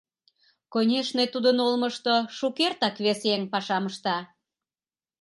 [0.73, 4.17] Конешне, тудын олмышто шукертак вес еҥ пашам ышта.